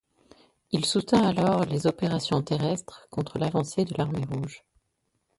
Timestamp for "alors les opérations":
1.27-2.41